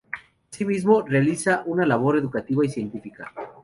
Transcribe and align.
Así 0.51 0.65
mismo, 0.65 1.03
realiza 1.03 1.61
una 1.67 1.85
labor 1.85 2.17
educativa 2.17 2.65
y 2.65 2.69
científica. 2.69 3.31